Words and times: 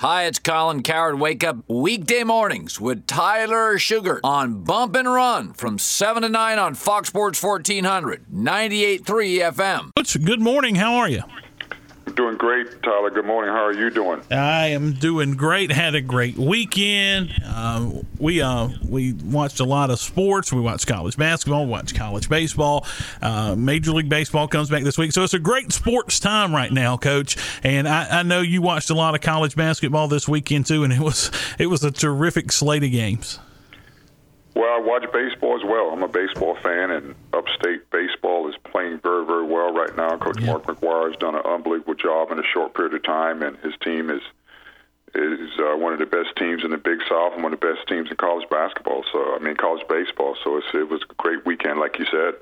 Hi, 0.00 0.24
it's 0.24 0.38
Colin 0.38 0.82
Cowherd. 0.82 1.20
Wake 1.20 1.44
up 1.44 1.58
weekday 1.68 2.24
mornings 2.24 2.80
with 2.80 3.06
Tyler 3.06 3.78
Sugar 3.78 4.18
on 4.24 4.64
Bump 4.64 4.96
and 4.96 5.06
Run 5.06 5.52
from 5.52 5.78
7 5.78 6.22
to 6.22 6.30
9 6.30 6.58
on 6.58 6.74
Fox 6.74 7.08
Sports 7.08 7.42
1400, 7.42 8.24
98.3 8.32 9.02
FM. 9.52 10.24
Good 10.24 10.40
morning. 10.40 10.76
How 10.76 10.94
are 10.94 11.06
you? 11.10 11.20
Doing 12.20 12.36
great, 12.36 12.82
Tyler. 12.82 13.08
Good 13.08 13.24
morning. 13.24 13.50
How 13.50 13.64
are 13.64 13.72
you 13.72 13.88
doing? 13.88 14.20
I 14.30 14.66
am 14.66 14.92
doing 14.92 15.36
great. 15.36 15.72
Had 15.72 15.94
a 15.94 16.02
great 16.02 16.36
weekend. 16.36 17.32
Uh, 17.42 17.92
we 18.18 18.42
uh, 18.42 18.68
we 18.86 19.14
watched 19.14 19.58
a 19.58 19.64
lot 19.64 19.88
of 19.88 19.98
sports. 19.98 20.52
We 20.52 20.60
watched 20.60 20.86
college 20.86 21.16
basketball. 21.16 21.64
We 21.64 21.70
watched 21.70 21.94
college 21.94 22.28
baseball. 22.28 22.84
Uh, 23.22 23.54
Major 23.56 23.92
League 23.92 24.10
Baseball 24.10 24.48
comes 24.48 24.68
back 24.68 24.84
this 24.84 24.98
week, 24.98 25.12
so 25.12 25.24
it's 25.24 25.32
a 25.32 25.38
great 25.38 25.72
sports 25.72 26.20
time 26.20 26.54
right 26.54 26.70
now, 26.70 26.98
Coach. 26.98 27.38
And 27.64 27.88
I, 27.88 28.18
I 28.20 28.22
know 28.22 28.42
you 28.42 28.60
watched 28.60 28.90
a 28.90 28.94
lot 28.94 29.14
of 29.14 29.22
college 29.22 29.56
basketball 29.56 30.06
this 30.06 30.28
weekend 30.28 30.66
too, 30.66 30.84
and 30.84 30.92
it 30.92 31.00
was 31.00 31.30
it 31.58 31.68
was 31.68 31.82
a 31.84 31.90
terrific 31.90 32.52
slate 32.52 32.84
of 32.84 32.90
games. 32.90 33.38
Well, 34.54 34.68
I 34.68 34.78
watch 34.80 35.10
baseball 35.10 35.56
as 35.56 35.64
well. 35.64 35.88
I'm 35.90 36.02
a 36.02 36.08
baseball 36.08 36.54
fan, 36.56 36.90
and 36.90 37.14
upstate 37.32 37.88
baseball 37.90 38.19
playing 38.80 39.00
very, 39.00 39.26
very 39.26 39.46
well 39.46 39.72
right 39.72 39.94
now. 39.96 40.16
Coach 40.16 40.40
Mark 40.40 40.64
McGuire 40.64 41.08
has 41.10 41.18
done 41.18 41.34
an 41.34 41.42
unbelievable 41.44 41.94
job 41.94 42.30
in 42.30 42.38
a 42.38 42.42
short 42.42 42.74
period 42.74 42.94
of 42.94 43.02
time, 43.02 43.42
and 43.42 43.56
his 43.58 43.74
team 43.82 44.10
is 44.10 44.22
is 45.12 45.50
uh, 45.58 45.76
one 45.76 45.92
of 45.92 45.98
the 45.98 46.06
best 46.06 46.36
teams 46.36 46.62
in 46.62 46.70
the 46.70 46.78
Big 46.78 47.00
South 47.08 47.32
and 47.34 47.42
one 47.42 47.52
of 47.52 47.58
the 47.58 47.66
best 47.66 47.86
teams 47.88 48.08
in 48.10 48.16
college 48.16 48.48
basketball. 48.48 49.04
So, 49.12 49.34
I 49.34 49.40
mean, 49.40 49.56
college 49.56 49.82
baseball. 49.88 50.36
So 50.44 50.58
it's, 50.58 50.68
it 50.72 50.88
was 50.88 51.02
a 51.02 51.14
great 51.14 51.44
weekend, 51.44 51.80
like 51.80 51.98
you 51.98 52.04
said. 52.04 52.34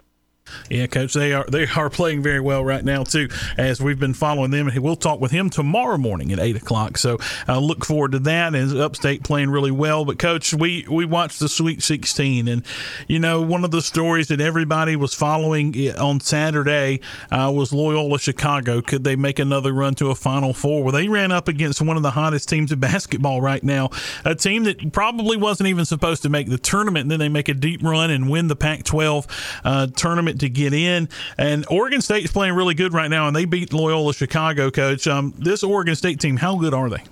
Yeah, 0.70 0.87
coach, 0.87 1.15
they 1.15 1.33
are 1.33 1.45
they 1.48 1.66
are 1.77 1.91
playing 1.91 2.23
very 2.23 2.41
well 2.41 2.65
right 2.65 2.84
now 2.84 3.05
too. 3.05 3.29
As 3.57 3.80
we've 3.80 3.98
been 3.98 4.15
following 4.15 4.51
them, 4.51 4.71
we'll 4.77 4.97
talk 4.97 5.21
with 5.21 5.30
him 5.30 5.51
tomorrow 5.51 5.98
morning 5.98 6.33
at 6.33 6.38
eight 6.38 6.57
o'clock. 6.57 6.98
So 6.98 7.19
I 7.47 7.55
uh, 7.55 7.61
look 7.61 7.84
forward 7.84 8.12
to 8.12 8.19
that. 8.21 8.55
As 8.55 8.74
Upstate 8.74 9.23
playing 9.23 9.51
really 9.51 9.71
well, 9.71 10.05
but 10.05 10.19
coach, 10.19 10.55
we 10.55 10.87
we 10.88 11.05
watched 11.05 11.41
the 11.41 11.49
Sweet 11.49 11.82
Sixteen, 11.82 12.49
and 12.49 12.65
you 13.07 13.19
know 13.19 13.41
one 13.41 13.65
of 13.65 13.71
the 13.71 13.82
stories 13.82 14.29
that 14.29 14.41
everybody 14.41 14.96
was 14.96 15.15
following 15.15 15.74
on 15.96 16.21
Saturday 16.21 17.01
uh, 17.30 17.52
was 17.54 17.73
Loyola 17.73 18.19
Chicago. 18.19 18.80
Could 18.80 19.04
they 19.04 19.16
make 19.16 19.38
another 19.38 19.73
run 19.73 19.95
to 19.96 20.10
a 20.10 20.15
Final 20.15 20.52
Four? 20.52 20.82
Well, 20.82 20.93
they 20.93 21.09
ran 21.09 21.32
up 21.32 21.49
against 21.49 21.80
one 21.80 21.96
of 21.96 22.02
the 22.02 22.13
hottest 22.13 22.49
teams 22.49 22.73
of 22.73 22.80
basketball 22.88 23.41
right 23.41 23.63
now, 23.63 23.91
a 24.24 24.35
team 24.35 24.65
that 24.65 24.93
probably 24.93 25.37
wasn't 25.37 25.69
even 25.69 25.85
supposed 25.85 26.23
to 26.23 26.29
make 26.29 26.49
the 26.49 26.59
tournament, 26.59 27.04
and 27.04 27.10
then 27.10 27.19
they 27.19 27.29
make 27.29 27.49
a 27.49 27.54
deep 27.54 27.82
run 27.82 28.10
and 28.10 28.30
win 28.30 28.49
the 28.49 28.57
Pac-12 28.57 29.26
uh, 29.65 29.87
tournament 29.88 30.38
to 30.39 30.49
get 30.49 30.73
in. 30.73 31.09
And 31.37 31.67
Oregon 31.71 32.01
State 32.01 32.25
is 32.25 32.31
playing 32.31 32.55
really 32.55 32.75
good 32.75 32.93
right 32.93 33.11
now, 33.11 33.27
and 33.27 33.37
they 33.37 33.45
beat 33.45 33.73
Loyola 33.73 34.15
Chicago. 34.15 34.71
Coach, 34.71 35.07
um, 35.07 35.35
this 35.39 35.63
Oregon 35.63 35.95
State 35.95 36.21
team, 36.21 36.37
how 36.37 36.57
good 36.57 36.75
are 36.75 36.89
they? 36.89 37.03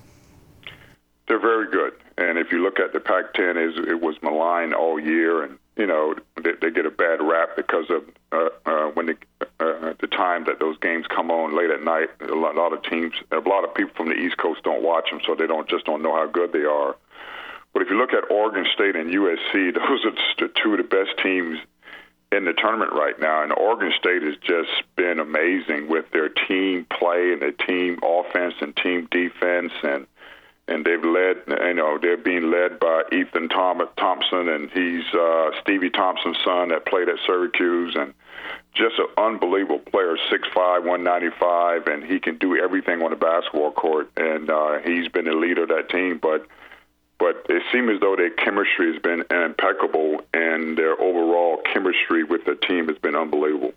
They're 1.29 1.41
very 1.41 1.71
good. 1.71 1.93
And 2.19 2.39
if 2.39 2.51
you 2.51 2.63
look 2.63 2.81
at 2.81 2.93
the 2.93 3.01
Pac-10, 3.01 3.57
is 3.57 3.89
it 3.89 4.01
was 4.01 4.17
maligned 4.23 4.75
all 4.75 4.99
year, 4.99 5.43
and 5.43 5.59
you 5.77 5.87
know 5.87 6.15
they, 6.43 6.53
they 6.63 6.71
get 6.71 6.87
a 6.87 6.91
bad 6.91 7.21
rap 7.21 7.57
because 7.57 7.91
of 7.91 8.05
uh, 8.33 8.49
uh, 8.65 8.87
when 8.95 9.07
the 9.07 9.17
uh, 9.61 9.93
the 10.01 10.07
time 10.07 10.45
that 10.45 10.59
those 10.59 10.79
games 10.79 11.07
come 11.09 11.31
on 11.31 11.55
late 11.55 11.71
at 11.71 11.83
night. 11.83 12.09
A 12.23 12.35
lot, 12.35 12.57
a 12.57 12.59
lot 12.59 12.73
of 12.73 12.83
teams, 12.85 13.13
a 13.33 13.37
lot 13.37 13.65
of 13.65 13.75
people 13.75 13.95
from 13.95 14.09
the 14.09 14.15
East 14.15 14.39
Coast 14.39 14.63
don't 14.63 14.83
watch 14.83 15.11
them, 15.11 15.21
so 15.27 15.35
they 15.35 15.47
don't 15.47 15.69
just 15.69 15.85
don't 15.85 16.03
know 16.03 16.15
how 16.15 16.27
good 16.27 16.53
they 16.53 16.65
are. 16.65 16.97
But 17.75 17.83
if 17.83 17.91
you 17.91 17.99
look 17.99 18.15
at 18.15 18.31
Oregon 18.31 18.65
State 18.73 18.97
and 18.97 19.13
USC, 19.13 19.75
those 19.75 20.07
are 20.07 20.13
the 20.39 20.53
two 20.63 20.73
of 20.73 20.79
the 20.79 20.85
best 20.85 21.23
teams 21.23 21.59
in 22.33 22.45
the 22.45 22.53
tournament 22.53 22.93
right 22.93 23.19
now, 23.21 23.43
and 23.43 23.53
Oregon 23.53 23.93
State 23.99 24.23
has 24.23 24.37
just 24.39 24.83
been 24.97 25.21
amazing 25.21 25.89
with 25.89 26.11
their 26.13 26.29
team 26.29 26.87
play 26.91 27.33
and 27.33 27.41
their 27.41 27.53
team 27.53 27.99
offense 28.03 28.55
and 28.61 28.77
team 28.77 29.09
defense, 29.11 29.73
and 29.83 30.07
and 30.69 30.85
they've 30.85 31.05
led. 31.05 31.37
You 31.47 31.75
know, 31.75 31.99
they're 32.01 32.17
being 32.17 32.51
led 32.51 32.81
by 32.81 33.03
Ethan 33.13 33.49
Thomas 33.49 33.89
Thompson, 33.97 34.49
and 34.49 34.71
he's 34.71 35.05
uh, 35.15 35.51
Stevie 35.63 35.91
Thompson's 35.91 36.39
son 36.45 36.71
that 36.71 36.85
played 36.87 37.09
at 37.09 37.17
Syracuse, 37.27 37.95
and 37.97 38.13
just 38.75 38.99
an 38.99 39.07
unbelievable 39.17 39.79
player, 39.79 40.17
six 40.29 40.49
five, 40.53 40.85
one 40.85 41.05
ninety 41.05 41.31
five, 41.39 41.87
and 41.87 42.03
he 42.03 42.19
can 42.19 42.39
do 42.39 42.57
everything 42.57 43.03
on 43.03 43.11
the 43.11 43.17
basketball 43.17 43.71
court, 43.71 44.11
and 44.17 44.51
uh, 44.51 44.79
he's 44.85 45.09
been 45.09 45.27
the 45.27 45.33
leader 45.33 45.63
of 45.63 45.69
that 45.69 45.89
team, 45.91 46.19
but 46.21 46.47
but 47.19 47.47
it 47.49 47.63
seems 47.73 47.91
as 47.93 48.01
though 48.01 48.17
their 48.17 48.31
chemistry 48.31 48.93
has 48.93 49.03
been 49.03 49.25
impeccable 49.31 50.21
and 50.35 50.77
their 50.77 51.01
overall 51.01 51.59
chemistry 51.73 52.25
with 52.25 52.45
the 52.45 52.55
team 52.55 52.89
has 52.89 52.99
been 52.99 53.17
unbelievable. 53.17 53.73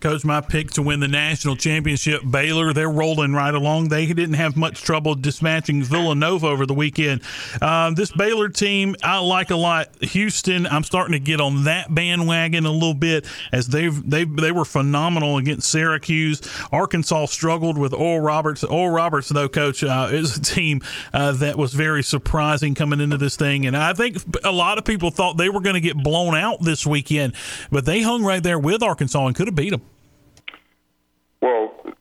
Coach, 0.00 0.24
my 0.24 0.40
pick 0.40 0.70
to 0.72 0.82
win 0.82 1.00
the 1.00 1.08
national 1.08 1.56
championship, 1.56 2.22
Baylor, 2.28 2.72
they're 2.72 2.90
rolling 2.90 3.34
right 3.34 3.54
along. 3.54 3.88
They 3.88 4.06
didn't 4.06 4.34
have 4.34 4.56
much 4.56 4.82
trouble 4.82 5.14
dispatching 5.14 5.82
Villanova 5.82 6.46
over 6.46 6.64
the 6.64 6.72
weekend. 6.72 7.20
Um, 7.60 7.94
this 7.94 8.10
Baylor 8.10 8.48
team, 8.48 8.96
I 9.02 9.18
like 9.18 9.50
a 9.50 9.56
lot. 9.56 9.94
Houston, 10.02 10.66
I'm 10.66 10.84
starting 10.84 11.12
to 11.12 11.18
get 11.18 11.40
on 11.40 11.64
that 11.64 11.94
bandwagon 11.94 12.64
a 12.64 12.70
little 12.70 12.94
bit 12.94 13.26
as 13.52 13.68
they've 13.68 14.08
they 14.08 14.24
they 14.24 14.52
were 14.52 14.64
phenomenal 14.64 15.36
against 15.36 15.68
Syracuse. 15.70 16.40
Arkansas 16.72 17.26
struggled 17.26 17.76
with 17.76 17.92
Oral 17.92 18.20
Roberts. 18.20 18.64
Oral 18.64 18.94
Roberts, 18.94 19.28
though, 19.28 19.48
Coach, 19.48 19.84
uh, 19.84 20.08
is 20.10 20.38
a 20.38 20.40
team 20.40 20.80
uh, 21.12 21.32
that 21.32 21.58
was 21.58 21.74
very 21.74 22.02
surprising 22.02 22.74
coming 22.74 23.00
into 23.00 23.18
this 23.18 23.36
thing, 23.36 23.66
and 23.66 23.76
I 23.76 23.92
think 23.92 24.16
a 24.44 24.52
lot 24.52 24.78
of 24.78 24.84
people 24.84 25.10
thought 25.10 25.36
they 25.36 25.50
were 25.50 25.60
going 25.60 25.74
to 25.74 25.80
get 25.80 25.96
blown 25.96 26.34
out 26.34 26.62
this 26.62 26.86
weekend, 26.86 27.34
but 27.70 27.84
they 27.84 28.00
hung 28.00 28.24
right 28.24 28.42
there 28.42 28.58
with 28.58 28.82
Arkansas 28.82 29.26
and 29.26 29.36
could 29.36 29.46
have 29.46 29.54
beat 29.54 29.70
them. 29.70 29.82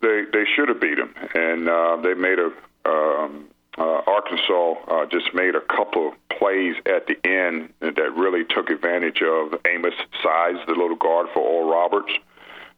They 0.10 0.24
they 0.34 0.46
should 0.56 0.70
have 0.70 0.82
beat 0.82 0.98
them, 0.98 1.14
and 1.36 1.70
uh, 1.70 1.98
they 2.02 2.16
made 2.16 2.40
a 2.40 2.52
um, 2.90 3.48
uh, 3.78 4.02
Arkansas 4.08 4.74
uh, 4.88 5.06
just 5.06 5.34
made 5.36 5.54
a 5.56 5.62
couple 5.62 6.10
of 6.10 6.14
plays 6.38 6.76
at 6.86 7.06
the 7.06 7.16
end 7.24 7.72
that 7.80 8.12
really 8.16 8.44
took 8.44 8.70
advantage 8.70 9.22
of 9.22 9.52
Abmas 9.64 9.94
size, 10.24 10.58
the 10.68 10.74
little 10.74 10.96
guard 10.96 11.28
for 11.34 11.42
Oral 11.42 11.70
Roberts, 11.70 12.12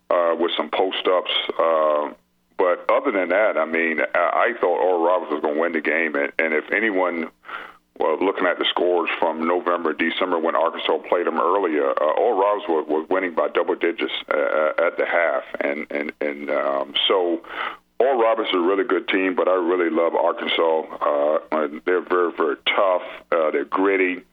uh, 0.09 0.35
with 0.37 0.51
some 0.57 0.69
post 0.69 1.07
ups. 1.07 1.31
Uh, 1.57 2.13
but 2.57 2.85
other 2.91 3.11
than 3.11 3.29
that, 3.29 3.57
I 3.57 3.65
mean, 3.65 4.01
I, 4.13 4.53
I 4.53 4.59
thought 4.59 4.79
Oral 4.79 5.03
Roberts 5.03 5.31
was 5.31 5.41
going 5.41 5.55
to 5.55 5.61
win 5.61 5.71
the 5.71 5.81
game, 5.81 6.15
and, 6.15 6.31
and 6.37 6.53
if 6.53 6.71
anyone 6.71 7.31
well, 7.99 8.17
looking 8.19 8.47
at 8.47 8.57
the 8.57 8.65
scores 8.65 9.09
from 9.19 9.47
November, 9.47 9.93
December 9.93 10.39
when 10.39 10.55
Arkansas 10.55 10.97
played 11.09 11.27
them 11.27 11.39
earlier, 11.39 11.89
uh, 11.89 12.13
Oral 12.17 12.39
Roberts 12.39 12.67
was, 12.67 12.85
was 12.87 13.07
winning 13.09 13.35
by 13.35 13.49
double 13.49 13.75
digits 13.75 14.13
uh, 14.29 14.85
at 14.87 14.97
the 14.97 15.05
half, 15.05 15.43
and 15.59 15.85
and 15.91 16.11
and 16.21 16.49
um, 16.49 16.93
so 17.07 17.41
Oral 17.99 18.21
Roberts 18.21 18.49
is 18.49 18.55
a 18.55 18.59
really 18.59 18.85
good 18.85 19.07
team, 19.07 19.35
but 19.35 19.47
I 19.47 19.53
really 19.53 19.89
love 19.89 20.15
Arkansas. 20.15 20.81
Uh, 21.51 21.67
they're 21.85 22.01
very 22.01 22.31
very 22.35 22.55
tough. 22.65 23.03
Uh, 23.31 23.51
they're 23.51 23.65
gritty. 23.65 24.23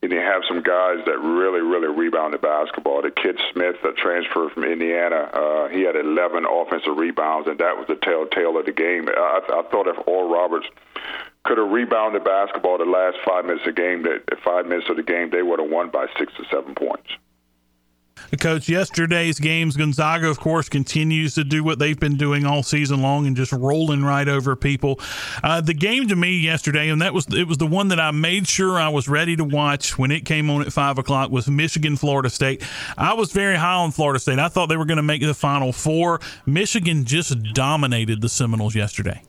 And 0.00 0.12
they 0.12 0.16
have 0.16 0.42
some 0.46 0.62
guys 0.62 0.98
that 1.06 1.18
really, 1.18 1.60
really 1.60 1.88
rebound 1.88 2.32
the 2.32 2.38
basketball. 2.38 3.02
The 3.02 3.10
kid 3.10 3.36
Smith, 3.52 3.82
a 3.82 3.90
transfer 3.94 4.48
from 4.50 4.62
Indiana, 4.62 5.16
uh, 5.16 5.68
he 5.70 5.82
had 5.82 5.96
11 5.96 6.46
offensive 6.46 6.96
rebounds, 6.96 7.48
and 7.48 7.58
that 7.58 7.76
was 7.76 7.88
the 7.88 7.96
telltale 7.96 8.56
of 8.60 8.66
the 8.66 8.70
game. 8.70 9.08
I, 9.08 9.40
I 9.42 9.62
thought 9.72 9.88
if 9.88 9.96
Oral 10.06 10.30
Roberts 10.30 10.68
could 11.48 11.56
have 11.56 11.70
rebounded 11.70 12.22
basketball 12.24 12.76
the 12.76 12.84
last 12.84 13.16
five 13.26 13.46
minutes 13.46 13.66
of 13.66 13.74
the 13.74 13.80
game, 13.80 14.02
that 14.02 14.38
five 14.44 14.66
minutes 14.66 14.88
of 14.90 14.96
the 14.96 15.02
game, 15.02 15.30
they 15.30 15.42
would 15.42 15.58
have 15.58 15.70
won 15.70 15.88
by 15.88 16.06
six 16.18 16.32
to 16.36 16.44
seven 16.50 16.74
points. 16.74 17.08
Coach, 18.38 18.68
yesterday's 18.68 19.38
games, 19.38 19.76
Gonzaga, 19.76 20.28
of 20.28 20.38
course, 20.38 20.68
continues 20.68 21.34
to 21.34 21.44
do 21.44 21.64
what 21.64 21.78
they've 21.78 21.98
been 21.98 22.16
doing 22.16 22.44
all 22.44 22.62
season 22.62 23.00
long 23.00 23.26
and 23.26 23.34
just 23.36 23.52
rolling 23.52 24.04
right 24.04 24.28
over 24.28 24.54
people. 24.56 25.00
Uh, 25.42 25.60
the 25.60 25.72
game 25.72 26.08
to 26.08 26.16
me 26.16 26.36
yesterday, 26.36 26.90
and 26.90 27.00
that 27.00 27.14
was 27.14 27.26
it 27.32 27.48
was 27.48 27.58
the 27.58 27.66
one 27.66 27.88
that 27.88 28.00
I 28.00 28.10
made 28.10 28.46
sure 28.46 28.78
I 28.78 28.88
was 28.88 29.08
ready 29.08 29.36
to 29.36 29.44
watch 29.44 29.96
when 29.96 30.10
it 30.10 30.24
came 30.26 30.50
on 30.50 30.62
at 30.62 30.72
five 30.72 30.98
o'clock, 30.98 31.30
was 31.30 31.48
Michigan 31.48 31.96
Florida 31.96 32.28
State. 32.28 32.62
I 32.98 33.14
was 33.14 33.32
very 33.32 33.56
high 33.56 33.76
on 33.76 33.92
Florida 33.92 34.18
State. 34.18 34.38
I 34.38 34.48
thought 34.48 34.66
they 34.66 34.76
were 34.76 34.84
going 34.84 34.96
to 34.96 35.02
make 35.02 35.22
the 35.22 35.32
Final 35.32 35.72
Four. 35.72 36.20
Michigan 36.44 37.04
just 37.04 37.54
dominated 37.54 38.20
the 38.20 38.28
Seminoles 38.28 38.74
yesterday. 38.74 39.22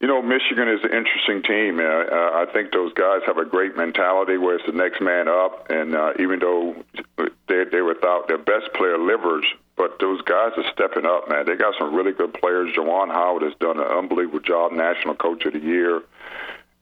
You 0.00 0.08
know, 0.08 0.22
Michigan 0.22 0.66
is 0.66 0.80
an 0.82 0.94
interesting 0.96 1.42
team. 1.42 1.78
Uh, 1.78 2.08
I 2.08 2.46
think 2.54 2.72
those 2.72 2.90
guys 2.94 3.20
have 3.26 3.36
a 3.36 3.44
great 3.44 3.76
mentality 3.76 4.38
where 4.38 4.56
it's 4.56 4.64
the 4.64 4.72
next 4.72 5.02
man 5.02 5.28
up. 5.28 5.66
And 5.68 5.94
uh, 5.94 6.12
even 6.18 6.38
though 6.38 6.74
they, 7.48 7.64
they're 7.70 7.84
without 7.84 8.26
their 8.26 8.38
best 8.38 8.72
player, 8.72 8.96
Livers, 8.96 9.44
but 9.76 9.98
those 10.00 10.22
guys 10.22 10.52
are 10.56 10.64
stepping 10.72 11.04
up, 11.04 11.28
man. 11.28 11.44
They 11.44 11.54
got 11.56 11.74
some 11.78 11.94
really 11.94 12.12
good 12.12 12.32
players. 12.32 12.72
Juwan 12.74 13.08
Howard 13.08 13.42
has 13.42 13.52
done 13.60 13.78
an 13.78 13.86
unbelievable 13.86 14.40
job, 14.40 14.72
National 14.72 15.14
Coach 15.14 15.44
of 15.44 15.52
the 15.52 15.60
Year. 15.60 16.00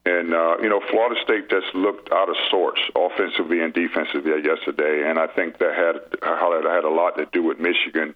And, 0.07 0.33
uh, 0.33 0.57
you 0.63 0.69
know, 0.69 0.81
Florida 0.89 1.21
State 1.23 1.51
just 1.51 1.75
looked 1.75 2.13
out 2.13 2.29
of 2.29 2.37
sorts 2.51 2.81
offensively 2.95 3.61
and 3.61 3.75
defensively 3.75 4.31
yesterday. 4.45 5.03
And 5.05 5.19
I 5.19 5.27
think 5.27 5.59
that 5.59 5.75
had, 5.75 6.23
had 6.23 6.85
a 6.85 6.89
lot 6.89 7.17
to 7.17 7.27
do 7.33 7.43
with 7.43 7.59
Michigan 7.59 8.15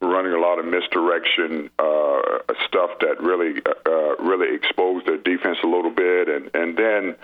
running 0.00 0.32
a 0.32 0.38
lot 0.38 0.58
of 0.58 0.66
misdirection 0.66 1.70
uh, 1.78 2.20
stuff 2.66 2.90
that 3.00 3.20
really 3.20 3.62
uh, 3.86 4.16
really 4.22 4.54
exposed 4.54 5.06
their 5.06 5.16
defense 5.16 5.58
a 5.62 5.66
little 5.66 5.90
bit, 5.90 6.28
and 6.28 6.50
and 6.54 6.76
then 6.76 7.16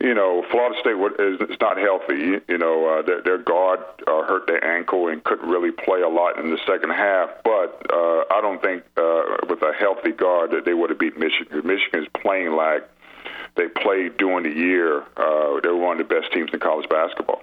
you 0.00 0.14
know 0.14 0.44
Florida 0.50 0.76
State 0.80 0.96
is 1.20 1.58
not 1.60 1.78
healthy. 1.78 2.40
You 2.48 2.58
know, 2.58 2.98
uh, 2.98 3.02
their, 3.02 3.22
their 3.22 3.38
guard 3.38 3.80
uh, 4.06 4.22
hurt 4.22 4.46
their 4.46 4.64
ankle 4.64 5.08
and 5.08 5.22
couldn't 5.22 5.48
really 5.48 5.70
play 5.70 6.00
a 6.00 6.08
lot 6.08 6.38
in 6.38 6.50
the 6.50 6.58
second 6.66 6.90
half. 6.90 7.30
But 7.44 7.86
uh, 7.92 8.24
I 8.30 8.40
don't 8.42 8.60
think 8.60 8.82
uh, 8.96 9.46
with 9.48 9.62
a 9.62 9.72
healthy 9.78 10.12
guard 10.12 10.50
that 10.52 10.64
they 10.64 10.74
would 10.74 10.90
have 10.90 10.98
beat 10.98 11.18
Michigan. 11.18 11.62
Michigan 11.64 12.02
is 12.02 12.08
playing 12.20 12.52
like 12.52 12.88
they 13.56 13.68
played 13.68 14.16
during 14.16 14.44
the 14.44 14.56
year. 14.56 15.02
Uh, 15.16 15.60
they 15.62 15.68
were 15.68 15.76
one 15.76 16.00
of 16.00 16.08
the 16.08 16.14
best 16.14 16.32
teams 16.32 16.50
in 16.52 16.58
college 16.58 16.88
basketball. 16.88 17.42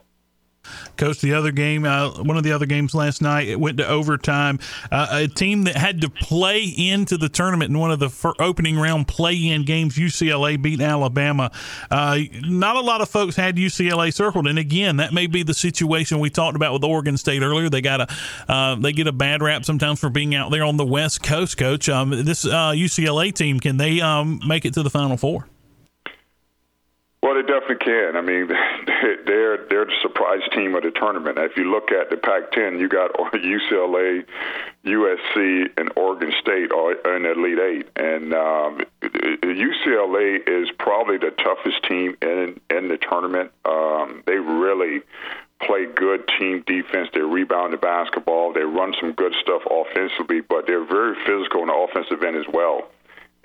Coach, 0.98 1.22
the 1.22 1.34
other 1.34 1.52
game, 1.52 1.86
uh, 1.86 2.12
one 2.24 2.38
of 2.38 2.44
the 2.44 2.52
other 2.52 2.66
games 2.66 2.96
last 2.96 3.22
night, 3.22 3.48
it 3.48 3.60
went 3.60 3.78
to 3.78 3.88
overtime. 3.88 4.60
Uh, 4.92 5.08
a 5.12 5.28
team 5.28 5.64
that 5.64 5.76
had 5.76 6.02
to 6.02 6.10
play 6.10 6.64
into 6.64 7.18
the 7.18 7.30
tournament 7.30 7.70
in 7.70 7.80
one 7.80 7.92
of 7.92 8.00
the 8.00 8.36
opening 8.40 8.78
round 8.78 9.08
play-in 9.08 9.66
games, 9.66 9.96
UCLA 9.98 10.62
beat 10.62 10.82
Alabama. 10.82 11.52
Uh, 11.92 12.20
not 12.42 12.76
a 12.76 12.82
lot 12.82 13.02
of 13.02 13.10
folks 13.10 13.36
had 13.36 13.58
UCLA 13.58 14.14
circled, 14.14 14.48
and 14.48 14.60
again, 14.60 14.98
that 14.98 15.14
may 15.14 15.28
be 15.28 15.44
the 15.44 15.54
situation 15.54 16.20
we 16.20 16.30
talked 16.30 16.56
about 16.56 16.74
with 16.74 16.84
Oregon 16.84 17.18
State 17.18 17.42
earlier. 17.42 17.70
They 17.70 17.82
got 17.82 18.02
a 18.02 18.08
uh, 18.48 18.76
they 18.76 18.94
get 18.94 19.08
a 19.08 19.12
bad 19.12 19.42
rap 19.42 19.66
sometimes 19.66 20.00
for 20.00 20.10
being 20.10 20.36
out 20.36 20.52
there 20.52 20.64
on 20.64 20.78
the 20.78 20.86
West 20.86 21.24
Coast. 21.24 21.58
Coach, 21.58 21.90
um, 21.90 22.10
this 22.26 22.46
UCLA 22.46 23.30
uh, 23.30 23.32
team 23.32 23.60
can 23.60 23.78
they 23.78 24.02
um, 24.02 24.40
make 24.46 24.66
it 24.66 24.74
to 24.74 24.84
the 24.84 24.90
Final 24.90 25.18
Four? 25.18 25.48
Well, 27.26 27.34
they 27.34 27.42
definitely 27.42 27.84
can. 27.84 28.16
I 28.16 28.22
mean, 28.22 28.48
they're 29.26 29.58
they're 29.68 29.86
the 29.86 29.98
surprise 30.04 30.42
team 30.54 30.76
of 30.76 30.84
the 30.84 30.92
tournament. 30.92 31.40
If 31.40 31.58
you 31.58 31.72
look 31.72 31.92
at 31.92 32.12
the 32.12 32.18
Pac-10, 32.18 32.80
you 32.80 32.88
got 32.88 33.14
UCLA, 33.34 34.24
USC, 34.86 35.70
and 35.76 35.92
Oregon 35.96 36.32
State 36.40 36.70
in 36.70 37.24
the 37.24 37.34
Elite 37.36 37.58
Eight, 37.58 37.88
and 37.96 38.32
um, 38.36 38.82
UCLA 39.02 40.38
is 40.48 40.70
probably 40.78 41.18
the 41.18 41.32
toughest 41.32 41.82
team 41.90 42.16
in 42.22 42.62
in 42.70 42.90
the 42.90 42.98
tournament. 42.98 43.50
Um, 43.66 44.22
they 44.28 44.38
really 44.38 45.02
play 45.64 45.88
good 45.88 46.30
team 46.38 46.64
defense. 46.68 47.10
They 47.12 47.22
rebound 47.22 47.74
the 47.74 47.78
basketball. 47.78 48.54
They 48.54 48.62
run 48.62 48.94
some 49.02 49.14
good 49.14 49.34
stuff 49.42 49.64
offensively, 49.66 50.42
but 50.42 50.68
they're 50.68 50.86
very 50.86 51.16
physical 51.26 51.62
in 51.62 51.70
the 51.70 51.74
offensive 51.74 52.22
end 52.22 52.38
as 52.38 52.46
well. 52.54 52.92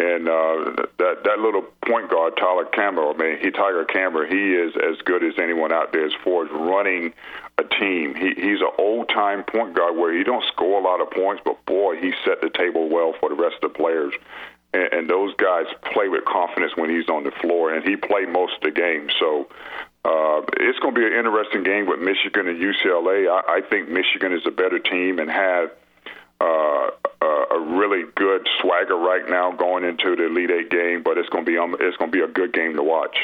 And 0.01 0.31
uh, 0.31 0.87
that 0.97 1.25
that 1.25 1.39
little 1.41 1.61
point 1.85 2.09
guard, 2.09 2.33
Tyler 2.39 2.65
Campbell, 2.65 3.13
I 3.15 3.19
mean, 3.19 3.39
he 3.39 3.51
Tiger 3.51 3.85
Campbell, 3.85 4.25
he 4.25 4.55
is 4.55 4.73
as 4.75 4.97
good 5.05 5.23
as 5.23 5.35
anyone 5.37 5.73
out 5.73 5.93
there 5.93 6.07
as 6.07 6.15
far 6.25 6.47
as 6.47 6.51
running 6.51 7.13
a 7.59 7.65
team. 7.65 8.15
He, 8.15 8.33
he's 8.35 8.63
an 8.63 8.73
old 8.79 9.11
time 9.11 9.45
point 9.45 9.77
guard 9.77 9.99
where 9.99 10.17
he 10.17 10.25
don't 10.25 10.43
score 10.47 10.81
a 10.81 10.83
lot 10.83 11.03
of 11.03 11.11
points, 11.11 11.43
but 11.45 11.63
boy, 11.67 12.01
he 12.01 12.15
set 12.25 12.41
the 12.41 12.49
table 12.49 12.89
well 12.89 13.13
for 13.21 13.29
the 13.29 13.35
rest 13.35 13.57
of 13.63 13.75
the 13.75 13.79
players. 13.79 14.15
And, 14.73 14.91
and 14.91 15.11
those 15.11 15.35
guys 15.35 15.67
play 15.93 16.09
with 16.09 16.25
confidence 16.25 16.73
when 16.77 16.89
he's 16.89 17.11
on 17.11 17.25
the 17.25 17.33
floor, 17.43 17.75
and 17.75 17.87
he 17.87 17.97
played 17.97 18.31
most 18.31 18.55
of 18.55 18.63
the 18.63 18.71
game. 18.71 19.11
So 19.21 19.49
uh, 20.07 20.41
it's 20.57 20.79
going 20.79 20.95
to 20.95 20.99
be 20.99 21.05
an 21.05 21.13
interesting 21.13 21.63
game 21.63 21.85
with 21.85 22.01
Michigan 22.01 22.49
and 22.49 22.57
UCLA. 22.57 23.29
I, 23.29 23.59
I 23.59 23.61
think 23.69 23.91
Michigan 23.91 24.33
is 24.33 24.47
a 24.47 24.51
better 24.51 24.79
team 24.79 25.19
and 25.19 25.31
have 25.31 25.73
uh, 26.41 26.80
a 27.61 27.77
really 27.79 28.05
good 28.15 28.47
swagger 28.61 28.97
right 28.97 29.29
now 29.29 29.53
going 29.53 29.85
into 29.85 30.17
the 30.17 30.27
Elite 30.27 30.51
Eight 30.51 30.71
game, 30.71 31.03
but 31.03 31.19
it's 31.19 31.29
going 31.29 31.45
to 31.45 31.51
be 31.51 31.59
um, 31.59 31.77
it's 31.79 31.97
going 31.97 32.11
to 32.11 32.17
be 32.17 32.23
a 32.23 32.29
good 32.29 32.53
game 32.53 32.77
to 32.77 32.83
watch. 32.83 33.17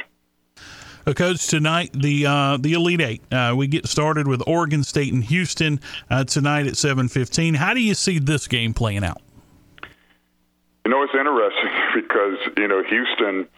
Uh, 1.07 1.13
Coach, 1.13 1.47
tonight 1.47 1.91
the 1.93 2.27
uh, 2.27 2.57
the 2.61 2.75
Elite 2.75 3.01
Eight. 3.01 3.33
Uh, 3.33 3.55
we 3.57 3.67
get 3.67 3.87
started 3.87 4.27
with 4.27 4.43
Oregon 4.47 4.83
State 4.83 5.13
and 5.13 5.25
Houston 5.25 5.81
uh, 6.11 6.25
tonight 6.25 6.67
at 6.67 6.77
seven 6.77 7.09
fifteen. 7.09 7.55
How 7.55 7.75
do 7.75 7.81
you 7.81 7.95
see 7.95 8.19
this 8.19 8.47
game 8.47 8.75
playing 8.75 9.05
out? 9.05 9.23
You 10.85 10.91
know, 10.91 11.03
it's 11.03 11.15
interesting 11.15 11.71
because 11.95 12.39
you 12.57 12.69
know 12.69 12.83
Houston 12.83 13.49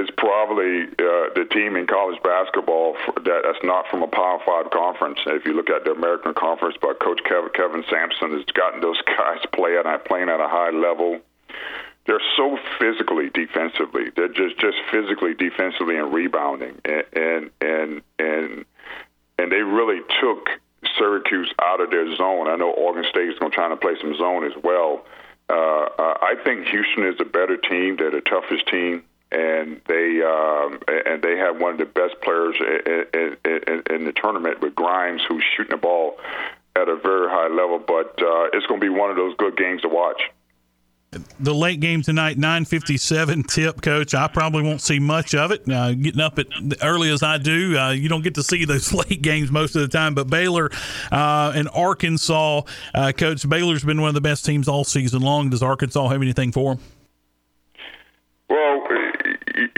is 0.00 0.08
probably 0.16 0.84
uh, 0.84 1.28
the 1.36 1.46
team 1.50 1.76
in 1.76 1.86
college 1.86 2.20
basketball 2.22 2.96
that, 3.16 3.42
that's 3.44 3.62
not 3.62 3.86
from 3.90 4.02
a 4.02 4.08
Power 4.08 4.40
Five 4.46 4.70
conference. 4.70 5.20
If 5.26 5.44
you 5.44 5.52
look 5.52 5.68
at 5.68 5.84
the 5.84 5.92
American 5.92 6.34
Conference, 6.34 6.76
but 6.80 6.98
Coach 7.00 7.20
Kevin, 7.24 7.50
Kelvin 7.54 7.84
Sampson 7.90 8.32
has 8.32 8.44
gotten 8.54 8.80
those 8.80 9.00
guys 9.06 9.44
playing 9.52 9.84
at 9.86 10.04
playing 10.04 10.28
at 10.28 10.40
a 10.40 10.48
high 10.48 10.70
level. 10.70 11.20
They're 12.06 12.22
so 12.36 12.58
physically 12.78 13.30
defensively. 13.32 14.10
They're 14.16 14.32
just 14.32 14.58
just 14.58 14.78
physically 14.90 15.34
defensively 15.34 15.96
and 15.96 16.12
rebounding, 16.12 16.80
and 16.84 17.04
and 17.12 17.50
and 17.60 18.02
and, 18.18 18.64
and 19.38 19.52
they 19.52 19.62
really 19.62 20.00
took 20.20 20.48
Syracuse 20.96 21.52
out 21.60 21.80
of 21.80 21.90
their 21.90 22.08
zone. 22.16 22.48
I 22.48 22.56
know 22.56 22.70
Oregon 22.70 23.04
State 23.10 23.28
is 23.28 23.38
going 23.38 23.52
to 23.52 23.56
try 23.56 23.68
to 23.68 23.76
play 23.76 23.94
some 24.00 24.16
zone 24.16 24.44
as 24.44 24.56
well. 24.64 25.04
Uh, 25.50 25.88
I 25.98 26.36
think 26.44 26.68
Houston 26.68 27.06
is 27.06 27.16
a 27.20 27.24
better 27.24 27.56
team. 27.56 27.96
They're 27.98 28.10
the 28.10 28.22
toughest 28.22 28.66
team 28.68 29.02
and 29.32 29.80
they 29.86 30.22
um, 30.22 30.80
and 30.88 31.22
they 31.22 31.36
have 31.36 31.60
one 31.60 31.72
of 31.72 31.78
the 31.78 31.86
best 31.86 32.20
players 32.20 32.56
in, 32.60 33.36
in, 33.44 33.82
in 33.90 34.04
the 34.04 34.12
tournament 34.12 34.60
with 34.60 34.74
Grimes, 34.74 35.22
who's 35.28 35.44
shooting 35.56 35.70
the 35.70 35.76
ball 35.76 36.18
at 36.76 36.88
a 36.88 36.96
very 36.96 37.28
high 37.28 37.48
level. 37.48 37.78
But 37.78 38.20
uh, 38.20 38.50
it's 38.52 38.66
going 38.66 38.80
to 38.80 38.84
be 38.84 38.88
one 38.88 39.10
of 39.10 39.16
those 39.16 39.36
good 39.36 39.56
games 39.56 39.82
to 39.82 39.88
watch. 39.88 40.20
The 41.40 41.54
late 41.54 41.80
game 41.80 42.02
tonight, 42.02 42.38
nine 42.38 42.64
fifty 42.64 42.96
seven 42.96 43.42
tip, 43.42 43.82
coach. 43.82 44.14
I 44.14 44.28
probably 44.28 44.62
won't 44.62 44.80
see 44.80 45.00
much 45.00 45.34
of 45.34 45.50
it. 45.50 45.68
Uh, 45.68 45.92
getting 45.94 46.20
up 46.20 46.38
at 46.38 46.46
early 46.82 47.10
as 47.10 47.22
I 47.22 47.38
do, 47.38 47.76
uh, 47.76 47.90
you 47.90 48.08
don't 48.08 48.22
get 48.22 48.36
to 48.36 48.44
see 48.44 48.64
those 48.64 48.92
late 49.08 49.20
games 49.20 49.50
most 49.50 49.74
of 49.74 49.82
the 49.82 49.88
time. 49.88 50.14
But 50.14 50.28
Baylor 50.28 50.70
uh, 51.10 51.52
and 51.54 51.68
Arkansas, 51.74 52.62
uh, 52.94 53.12
coach 53.12 53.48
Baylor's 53.48 53.82
been 53.82 54.00
one 54.00 54.08
of 54.08 54.14
the 54.14 54.20
best 54.20 54.44
teams 54.44 54.68
all 54.68 54.84
season 54.84 55.22
long. 55.22 55.50
Does 55.50 55.64
Arkansas 55.64 56.08
have 56.08 56.22
anything 56.22 56.52
for 56.52 56.76
them? 56.76 56.84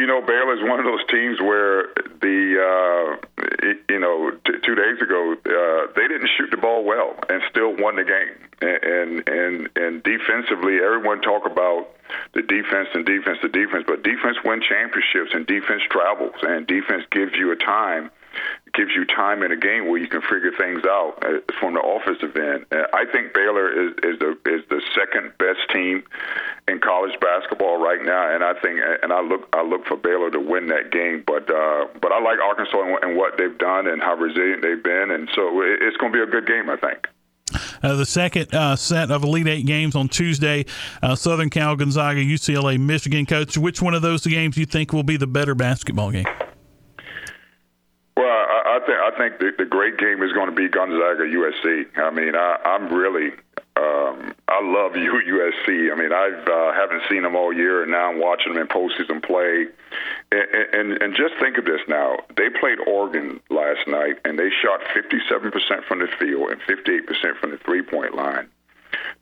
You 0.02 0.08
know, 0.08 0.20
Baylor 0.20 0.54
is 0.54 0.68
one 0.68 0.80
of 0.80 0.84
those 0.84 1.06
teams 1.06 1.40
where 1.40 1.94
the 2.18 2.58
uh, 2.58 3.62
you 3.88 4.00
know 4.00 4.32
t- 4.44 4.58
two 4.66 4.74
days 4.74 5.00
ago 5.00 5.36
uh, 5.38 5.92
they 5.94 6.08
didn't 6.08 6.28
shoot 6.36 6.50
the 6.50 6.56
ball 6.56 6.82
well 6.82 7.14
and 7.28 7.40
still 7.48 7.72
won 7.76 7.94
the 7.94 8.02
game. 8.02 8.34
And 8.60 9.22
and 9.28 9.68
and 9.76 10.02
defensively, 10.02 10.82
everyone 10.82 11.20
talk 11.22 11.46
about 11.46 11.86
the 12.34 12.42
defense 12.42 12.88
and 12.94 13.06
defense, 13.06 13.38
the 13.42 13.48
defense, 13.48 13.84
but 13.86 14.02
defense 14.02 14.38
win 14.44 14.60
championships 14.68 15.34
and 15.34 15.46
defense 15.46 15.82
travels 15.88 16.34
and 16.42 16.66
defense 16.66 17.04
gives 17.12 17.34
you 17.38 17.52
a 17.52 17.56
time 17.56 18.10
gives 18.74 18.90
you 18.94 19.04
time 19.04 19.42
in 19.42 19.52
a 19.52 19.56
game 19.56 19.88
where 19.88 19.98
you 19.98 20.08
can 20.08 20.22
figure 20.22 20.52
things 20.56 20.82
out 20.84 21.18
uh, 21.22 21.40
from 21.60 21.74
the 21.74 21.80
offensive 21.80 22.34
end. 22.36 22.66
Uh, 22.72 22.88
I 22.94 23.04
think 23.12 23.34
Baylor 23.34 23.68
is, 23.68 23.92
is 24.02 24.18
the 24.18 24.30
is 24.46 24.62
the 24.68 24.80
second 24.94 25.32
best 25.38 25.60
team 25.72 26.02
in 26.68 26.80
college 26.80 27.18
basketball 27.20 27.82
right 27.82 28.02
now, 28.02 28.34
and 28.34 28.42
I 28.42 28.54
think 28.60 28.80
and 29.02 29.12
I 29.12 29.20
look 29.20 29.48
I 29.52 29.62
look 29.62 29.84
for 29.86 29.96
Baylor 29.96 30.30
to 30.30 30.40
win 30.40 30.68
that 30.68 30.90
game. 30.90 31.22
But 31.26 31.50
uh, 31.50 31.86
but 32.00 32.12
I 32.12 32.20
like 32.22 32.38
Arkansas 32.40 32.80
and, 32.80 33.04
and 33.04 33.16
what 33.16 33.36
they've 33.36 33.56
done 33.58 33.86
and 33.86 34.00
how 34.00 34.14
resilient 34.14 34.62
they've 34.62 34.82
been, 34.82 35.10
and 35.10 35.28
so 35.34 35.60
it's 35.62 35.96
going 35.98 36.12
to 36.12 36.16
be 36.16 36.22
a 36.22 36.30
good 36.30 36.46
game, 36.46 36.70
I 36.70 36.76
think. 36.76 37.08
Uh, 37.82 37.96
the 37.96 38.06
second 38.06 38.54
uh, 38.54 38.76
set 38.76 39.10
of 39.10 39.24
Elite 39.24 39.48
Eight 39.48 39.66
games 39.66 39.94
on 39.94 40.08
Tuesday, 40.08 40.64
uh, 41.02 41.14
Southern 41.14 41.50
Cal, 41.50 41.76
Gonzaga, 41.76 42.20
UCLA, 42.20 42.78
Michigan. 42.78 43.26
Coach, 43.26 43.58
which 43.58 43.82
one 43.82 43.94
of 43.94 44.02
those 44.02 44.24
games 44.26 44.54
do 44.54 44.60
you 44.60 44.66
think 44.66 44.92
will 44.92 45.02
be 45.02 45.16
the 45.16 45.26
better 45.26 45.54
basketball 45.54 46.10
game? 46.10 46.24
I, 48.88 49.08
I 49.08 49.16
think 49.16 49.22
I 49.22 49.28
think 49.28 49.38
the, 49.38 49.64
the 49.64 49.68
great 49.68 49.98
game 49.98 50.22
is 50.22 50.32
going 50.32 50.48
to 50.48 50.54
be 50.54 50.68
Gonzaga 50.68 51.24
USC. 51.24 51.86
I 51.96 52.10
mean, 52.10 52.34
I, 52.34 52.56
I'm 52.64 52.92
really 52.92 53.32
um, 53.76 54.34
I 54.48 54.60
love 54.62 54.92
USC. 54.92 55.90
I 55.90 55.96
mean, 55.96 56.12
I've 56.12 56.46
uh, 56.46 56.72
haven't 56.72 57.02
seen 57.08 57.22
them 57.22 57.34
all 57.34 57.52
year, 57.52 57.82
and 57.82 57.90
now 57.90 58.10
I'm 58.10 58.20
watching 58.20 58.52
them 58.52 58.62
in 58.62 58.68
postseason 58.68 59.22
play. 59.22 59.66
And, 60.30 60.74
and 60.74 61.02
and 61.02 61.16
just 61.16 61.34
think 61.40 61.56
of 61.58 61.64
this 61.64 61.80
now: 61.88 62.18
they 62.36 62.50
played 62.60 62.78
Oregon 62.86 63.40
last 63.48 63.86
night, 63.86 64.18
and 64.24 64.38
they 64.38 64.50
shot 64.62 64.80
57% 64.94 65.84
from 65.84 66.00
the 66.00 66.08
field 66.18 66.50
and 66.50 66.60
58% 66.62 67.38
from 67.40 67.50
the 67.50 67.58
three-point 67.58 68.14
line. 68.14 68.48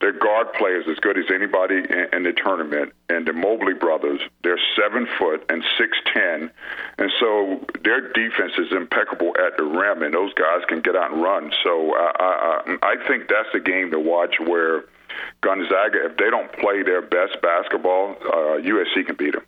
Their 0.00 0.12
guard 0.12 0.52
play 0.54 0.70
is 0.70 0.87
as 0.88 0.99
good 0.99 1.18
as 1.18 1.25
anybody 1.32 1.76
in, 1.76 2.06
in 2.12 2.22
the 2.22 2.32
tournament. 2.32 2.92
And 3.08 3.26
the 3.26 3.32
Mobley 3.32 3.75
brothers, 3.75 4.20
they're 4.42 4.60
seven 4.76 5.06
foot 5.18 5.44
and 5.49 5.62
six 5.78 5.96
ten, 6.12 6.50
and 6.99 7.10
so 7.18 7.64
their 7.82 8.12
defense 8.12 8.52
is 8.58 8.72
impeccable 8.72 9.32
at 9.38 9.56
the 9.56 9.64
rim, 9.64 10.02
and 10.02 10.14
those 10.14 10.32
guys 10.34 10.62
can 10.68 10.80
get 10.80 10.94
out 10.96 11.12
and 11.12 11.22
run. 11.22 11.52
So 11.64 11.94
I, 11.94 12.12
I, 12.20 12.76
I 12.82 13.08
think 13.08 13.28
that's 13.28 13.49
the 13.52 13.60
game 13.60 13.90
to 13.90 13.99
watch 13.99 14.37
where 14.38 14.84
Gonzaga, 15.42 16.06
if 16.06 16.16
they 16.16 16.30
don't 16.30 16.52
play 16.52 16.82
their 16.82 17.02
best 17.02 17.40
basketball, 17.42 18.16
uh, 18.22 18.60
USC 18.62 19.06
can 19.06 19.16
beat 19.16 19.32
them. 19.32 19.44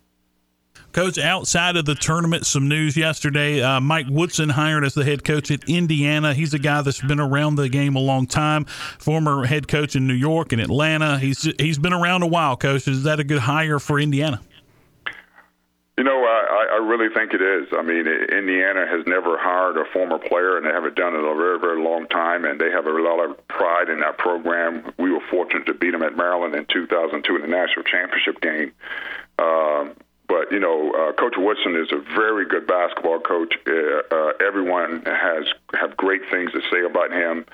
Coach, 0.93 1.17
outside 1.17 1.75
of 1.75 1.85
the 1.85 1.95
tournament, 1.95 2.45
some 2.45 2.67
news 2.67 2.95
yesterday. 2.95 3.61
Uh, 3.61 3.81
Mike 3.81 4.05
Woodson 4.09 4.49
hired 4.49 4.85
as 4.85 4.93
the 4.93 5.03
head 5.03 5.23
coach 5.23 5.49
at 5.49 5.67
Indiana. 5.67 6.35
He's 6.35 6.53
a 6.53 6.59
guy 6.59 6.83
that's 6.83 7.01
been 7.01 7.19
around 7.19 7.55
the 7.55 7.67
game 7.67 7.95
a 7.95 7.99
long 7.99 8.27
time. 8.27 8.65
Former 8.99 9.45
head 9.45 9.67
coach 9.67 9.95
in 9.95 10.07
New 10.07 10.13
York 10.13 10.53
and 10.53 10.61
Atlanta. 10.61 11.17
He's 11.17 11.49
he's 11.59 11.79
been 11.79 11.93
around 11.93 12.21
a 12.21 12.27
while. 12.27 12.55
Coach, 12.55 12.87
is 12.87 13.03
that 13.03 13.19
a 13.19 13.23
good 13.23 13.39
hire 13.39 13.79
for 13.79 13.99
Indiana? 13.99 14.39
You 15.97 16.03
know, 16.03 16.23
I, 16.23 16.73
I 16.73 16.77
really 16.77 17.13
think 17.13 17.33
it 17.33 17.41
is. 17.41 17.67
I 17.71 17.81
mean, 17.81 18.07
Indiana 18.07 18.85
has 18.87 19.05
never 19.07 19.37
hired 19.37 19.77
a 19.77 19.85
former 19.93 20.19
player, 20.19 20.57
and 20.57 20.65
they 20.65 20.71
haven't 20.71 20.95
done 20.95 21.15
it 21.15 21.19
in 21.19 21.25
a 21.25 21.35
very, 21.35 21.59
very 21.59 21.83
long 21.83 22.07
time, 22.07 22.45
and 22.45 22.59
they 22.59 22.69
have 22.71 22.85
a 22.85 22.91
lot 22.91 23.19
of 23.23 23.47
pride 23.47 23.89
in 23.89 23.99
that 23.99 24.17
program. 24.17 24.93
We 24.97 25.11
were 25.11 25.21
fortunate 25.31 25.65
to 25.67 25.73
beat 25.73 25.91
them 25.91 26.03
at 26.03 26.15
Maryland 26.15 26.55
in 26.55 26.65
2002 26.65 27.35
in 27.35 27.41
the 27.41 27.47
national 27.47 27.83
championship 27.85 28.41
game. 28.41 28.71
Um, 29.37 29.93
but 30.27 30.51
you 30.51 30.59
know, 30.59 30.91
uh, 30.91 31.13
Coach 31.13 31.35
Woodson 31.37 31.75
is 31.75 31.91
a 31.91 31.99
very 32.15 32.45
good 32.45 32.67
basketball 32.67 33.19
coach. 33.19 33.53
Uh, 33.67 34.15
uh, 34.15 34.33
everyone 34.45 35.03
has 35.05 35.45
have 35.73 35.97
great 35.97 36.21
things 36.31 36.51
to 36.53 36.61
say 36.71 36.83
about 36.83 37.11
him, 37.11 37.45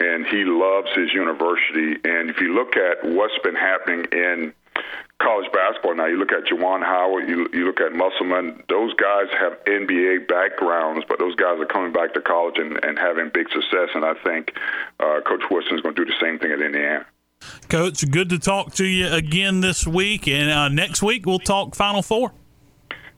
and 0.00 0.26
he 0.26 0.44
loves 0.44 0.88
his 0.94 1.12
university. 1.12 1.98
And 2.04 2.30
if 2.30 2.40
you 2.40 2.54
look 2.54 2.76
at 2.76 3.04
what's 3.04 3.38
been 3.42 3.56
happening 3.56 4.06
in 4.12 4.52
college 5.22 5.50
basketball 5.52 5.94
now. 5.94 6.06
You 6.06 6.16
look 6.18 6.32
at 6.32 6.44
Juwan 6.44 6.82
Howard, 6.82 7.28
you, 7.28 7.48
you 7.52 7.64
look 7.64 7.80
at 7.80 7.92
Musselman. 7.92 8.62
Those 8.68 8.92
guys 8.94 9.28
have 9.38 9.64
NBA 9.64 10.28
backgrounds, 10.28 11.04
but 11.08 11.18
those 11.18 11.34
guys 11.36 11.60
are 11.60 11.66
coming 11.66 11.92
back 11.92 12.14
to 12.14 12.20
college 12.20 12.56
and, 12.58 12.82
and 12.84 12.98
having 12.98 13.30
big 13.32 13.48
success. 13.50 13.90
And 13.94 14.04
I 14.04 14.14
think 14.14 14.52
uh, 15.00 15.20
Coach 15.26 15.44
Woodson 15.50 15.76
is 15.76 15.80
going 15.80 15.94
to 15.94 16.04
do 16.04 16.10
the 16.10 16.18
same 16.20 16.38
thing 16.38 16.50
at 16.50 16.60
Indiana. 16.60 17.06
Coach, 17.68 18.08
good 18.10 18.28
to 18.30 18.38
talk 18.38 18.74
to 18.74 18.84
you 18.84 19.08
again 19.08 19.60
this 19.60 19.86
week. 19.86 20.28
And 20.28 20.50
uh, 20.50 20.68
next 20.68 21.02
week, 21.02 21.26
we'll 21.26 21.38
talk 21.38 21.74
Final 21.74 22.02
Four. 22.02 22.32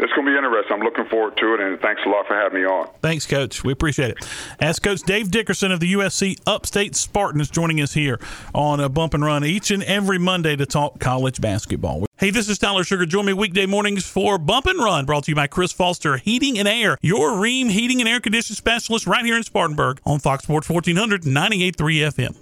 It's 0.01 0.13
going 0.13 0.27
to 0.27 0.33
be 0.33 0.37
interesting. 0.37 0.77
I'm 0.77 0.83
looking 0.83 1.07
forward 1.07 1.37
to 1.37 1.55
it, 1.55 1.61
and 1.61 1.81
thanks 1.81 2.03
a 2.05 2.09
lot 2.09 2.27
for 2.27 2.35
having 2.35 2.61
me 2.61 2.67
on. 2.67 2.89
Thanks, 3.01 3.27
Coach. 3.27 3.63
We 3.63 3.73
appreciate 3.73 4.11
it. 4.11 4.29
As 4.59 4.81
Coach 4.81 5.03
Dave 5.03 5.31
Dickerson 5.31 5.71
of 5.71 5.79
the 5.79 5.93
USC 5.93 6.41
Upstate 6.47 6.97
Spartans 6.97 7.49
joining 7.49 7.81
us 7.81 7.95
here 7.95 8.19
on 8.53 8.81
a 8.81 8.89
Bump 8.89 9.15
and 9.15 9.25
Run 9.25 9.45
each 9.45 9.71
and 9.71 9.85
every 9.85 10.19
Monday 10.19 10.57
to 10.57 10.67
talk 10.67 10.99
college 10.99 11.41
basketball. 11.41 12.07
Hey, 12.17 12.31
this 12.31 12.49
is 12.49 12.59
Tyler 12.59 12.83
Sugar. 12.83 13.07
Join 13.07 13.27
me 13.27 13.35
weekday 13.35 13.67
mornings 13.67 14.05
for 14.05 14.37
Bump 14.37 14.67
and 14.67 14.79
Run, 14.79 15.05
brought 15.05 15.25
to 15.25 15.31
you 15.31 15.37
by 15.37 15.47
Chris 15.47 15.73
Foster 15.73 16.17
Heating 16.17 16.59
and 16.59 16.67
Air, 16.67 16.99
your 17.01 17.31
Rheem 17.31 17.71
heating 17.71 18.01
and 18.01 18.09
air 18.09 18.19
conditioning 18.19 18.57
specialist 18.57 19.07
right 19.07 19.25
here 19.25 19.37
in 19.37 19.45
Spartanburg 19.45 20.01
on 20.05 20.19
Fox 20.19 20.43
Sports 20.43 20.69
1400 20.69 21.23
98.3 21.23 21.75
FM. 21.75 22.37